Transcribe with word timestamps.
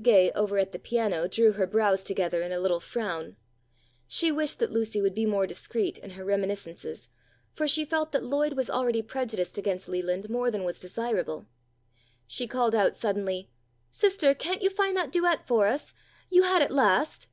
Gay, 0.00 0.30
over 0.36 0.58
at 0.58 0.70
the 0.70 0.78
piano, 0.78 1.26
drew 1.26 1.50
her 1.54 1.66
brows 1.66 2.04
together 2.04 2.40
in 2.40 2.52
a 2.52 2.60
little 2.60 2.78
frown. 2.78 3.34
She 4.06 4.30
wished 4.30 4.60
that 4.60 4.70
Lucy 4.70 5.00
would 5.02 5.12
be 5.12 5.26
more 5.26 5.44
discreet 5.44 5.98
in 5.98 6.10
her 6.10 6.24
reminiscences, 6.24 7.08
for 7.52 7.66
she 7.66 7.84
felt 7.84 8.12
that 8.12 8.22
Lloyd 8.22 8.52
was 8.52 8.70
already 8.70 9.02
prejudiced 9.02 9.58
against 9.58 9.88
Leland 9.88 10.30
more 10.30 10.52
than 10.52 10.62
was 10.62 10.78
desirable. 10.78 11.48
She 12.28 12.46
called 12.46 12.76
out 12.76 12.94
suddenly, 12.94 13.50
"Sister, 13.90 14.34
can't 14.34 14.62
you 14.62 14.70
find 14.70 14.96
that 14.96 15.10
duet 15.10 15.48
for 15.48 15.66
us? 15.66 15.92
You 16.30 16.44
had 16.44 16.62
it 16.62 16.70
last." 16.70 17.26